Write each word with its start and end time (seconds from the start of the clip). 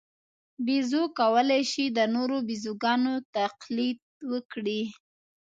بیزو 0.65 1.03
کولای 1.19 1.63
شي 1.71 1.85
د 1.97 1.99
نورو 2.15 2.37
بیزوګانو 2.47 3.13
تقلید 3.35 3.99
وکړي. 4.31 4.81